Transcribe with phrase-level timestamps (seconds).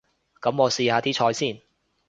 [0.41, 1.61] 噉我試下啲菜先